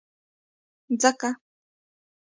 [1.01, 1.29] ځکه،